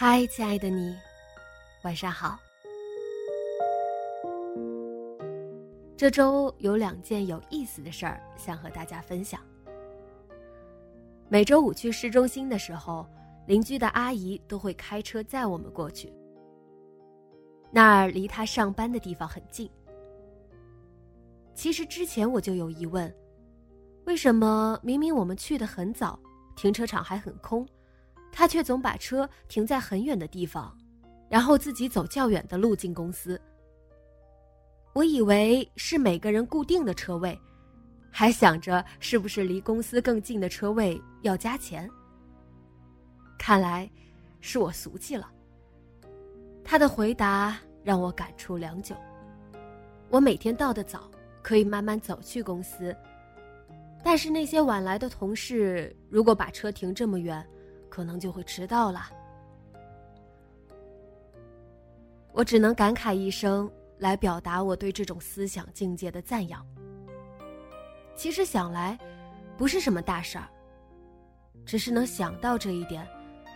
[0.00, 0.96] 嗨，亲爱的你，
[1.82, 2.38] 晚上好。
[5.96, 9.40] 这周有两件有意思的事儿想和大家分享。
[11.28, 13.04] 每周五去市中心的时候，
[13.48, 16.12] 邻居的阿姨都会开车载我们过去。
[17.72, 19.68] 那儿离她上班的地方很近。
[21.56, 23.12] 其实之前我就有疑问：
[24.04, 26.16] 为什么明明我们去的很早，
[26.54, 27.68] 停车场还很空？
[28.38, 30.72] 他却总把车停在很远的地方，
[31.28, 33.40] 然后自己走较远的路进公司。
[34.92, 37.36] 我以为是每个人固定的车位，
[38.12, 41.90] 还想着是不是离公司更近的车位要加钱。
[43.36, 43.90] 看来
[44.40, 45.28] 是我俗气了。
[46.62, 48.94] 他的回答让我感触良久。
[50.10, 51.10] 我每天到的早，
[51.42, 52.96] 可以慢慢走去公司，
[54.04, 57.44] 但是那些晚来的同事，如果把车停这么远，
[57.88, 59.00] 可能就会迟到了，
[62.32, 66.64] 我只能感慨一声，来表达我对这种思想境界的赞扬。
[68.14, 68.98] 其实想来，
[69.56, 70.48] 不是什么大事儿，
[71.64, 73.06] 只是能想到这一点，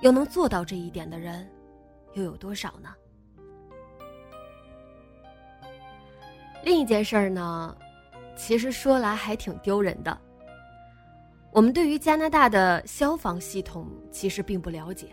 [0.00, 1.48] 又能做到这一点的人，
[2.14, 2.94] 又有多少呢？
[6.62, 7.76] 另一件事儿呢，
[8.36, 10.20] 其实说来还挺丢人的。
[11.52, 15.08] 我们对于加拿大的消防系统其实并不了解，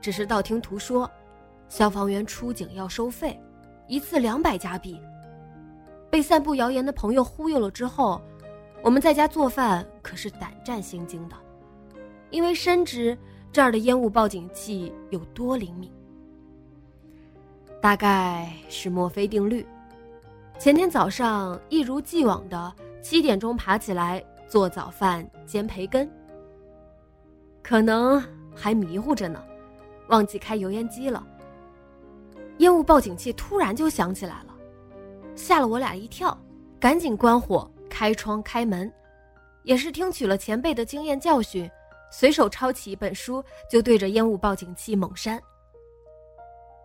[0.00, 1.10] 只是道听途说，
[1.68, 3.38] 消防员出警要收费，
[3.88, 5.00] 一次两百加币。
[6.10, 8.22] 被散布谣言的朋友忽悠了之后，
[8.82, 11.34] 我们在家做饭可是胆战心惊的，
[12.30, 13.18] 因为深知
[13.52, 15.90] 这儿的烟雾报警器有多灵敏。
[17.80, 19.66] 大概是墨菲定律，
[20.58, 22.72] 前天早上一如既往的
[23.02, 24.24] 七点钟爬起来。
[24.48, 26.10] 做早饭煎培根，
[27.62, 28.22] 可能
[28.56, 29.44] 还迷糊着呢，
[30.08, 31.26] 忘记开油烟机了。
[32.58, 34.54] 烟雾报警器突然就响起来了，
[35.36, 36.36] 吓了我俩一跳，
[36.80, 38.90] 赶紧关火、开窗、开门。
[39.64, 41.70] 也是听取了前辈的经验教训，
[42.10, 45.38] 随手抄起一本书就对着烟雾报警器猛扇。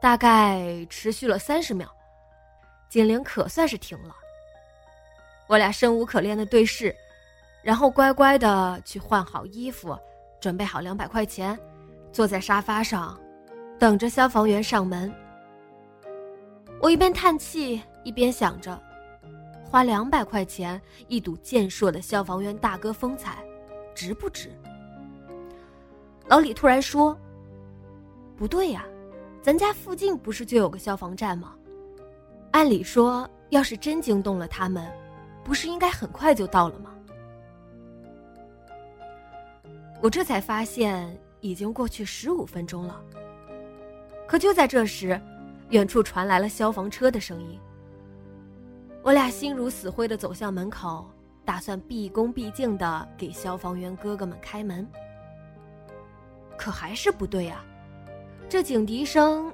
[0.00, 1.88] 大概持续了三十秒，
[2.90, 4.14] 警铃可算是停了。
[5.46, 6.94] 我俩生无可恋的对视。
[7.64, 9.98] 然后乖乖的去换好衣服，
[10.38, 11.58] 准备好两百块钱，
[12.12, 13.18] 坐在沙发上，
[13.78, 15.10] 等着消防员上门。
[16.78, 18.78] 我一边叹气，一边想着，
[19.64, 23.42] 花两百块钱一睹健硕的消防员大哥风采，
[23.94, 24.50] 值不值？
[26.26, 27.16] 老李突然说
[28.36, 28.84] ：“不对呀，
[29.40, 31.54] 咱家附近不是就有个消防站吗？
[32.50, 34.86] 按理说，要是真惊动了他们，
[35.42, 36.90] 不是应该很快就到了吗？”
[40.04, 43.02] 我这才发现，已经过去十五分钟了。
[44.28, 45.18] 可就在这时，
[45.70, 47.58] 远处传来了消防车的声音。
[49.02, 51.10] 我俩心如死灰的走向门口，
[51.42, 54.86] 打算毕恭毕敬的给消防员哥哥们开门。
[56.58, 57.64] 可还是不对啊，
[58.46, 59.50] 这警笛声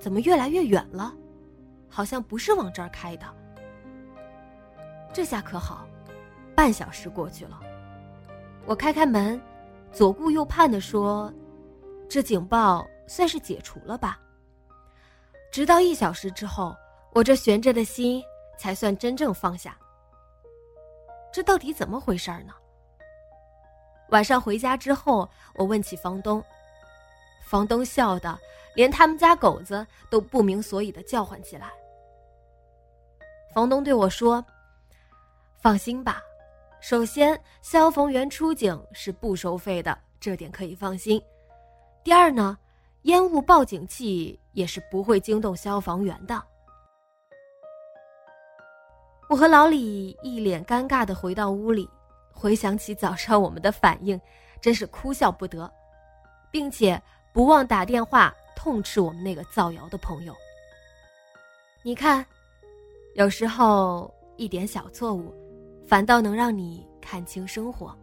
[0.00, 1.14] 怎么越来越远了？
[1.88, 3.26] 好像不是往这儿开的。
[5.12, 5.86] 这下可好，
[6.56, 7.60] 半小时过去了，
[8.66, 9.40] 我开开门。
[9.92, 11.32] 左顾右盼的说
[12.08, 14.18] ：“这警报算是解除了吧？”
[15.52, 16.74] 直到一小时之后，
[17.12, 18.22] 我这悬着的心
[18.58, 19.76] 才算真正放下。
[21.30, 22.54] 这到底怎么回事呢？
[24.08, 26.42] 晚上回家之后，我问起房东，
[27.44, 28.38] 房东笑得
[28.74, 31.70] 连他们家狗子都不明所以的叫唤起来。
[33.54, 34.42] 房东对我说
[35.60, 36.22] ：“放心吧。”
[36.82, 41.22] 首先，消防员出警是不收费的，这点可以放心。
[42.02, 42.58] 第二呢，
[43.02, 46.42] 烟雾报警器也是不会惊动消防员的。
[49.28, 51.88] 我和老李一脸尴尬的回到屋里，
[52.32, 54.20] 回想起早上我们的反应，
[54.60, 55.72] 真是哭笑不得，
[56.50, 57.00] 并且
[57.32, 60.34] 不忘打电话痛斥我们那个造谣的朋友。
[61.84, 62.26] 你看，
[63.14, 65.32] 有时候一点小错误，
[65.86, 67.96] 反倒能让你看清生活。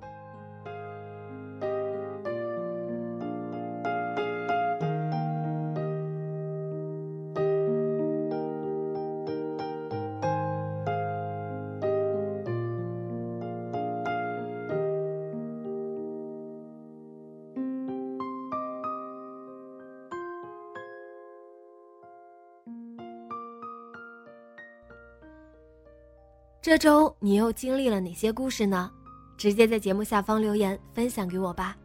[26.61, 28.91] 这周你又经历了哪些故事呢？
[29.37, 31.77] 直接在节目下方留言分享给我吧。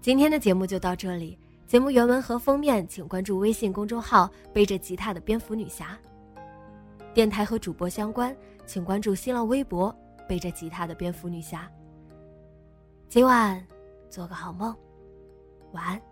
[0.00, 5.96] 今天的节目就到这里，节目原文和封面请关注微信公众号“背着吉他的蝙蝠女侠”。
[7.14, 8.36] 电台和主播相关，
[8.66, 9.94] 请关注新浪微博
[10.28, 11.70] “背着吉他的蝙蝠女侠”。
[13.08, 13.64] 今晚
[14.08, 14.74] 做个好梦，
[15.70, 16.02] 晚安。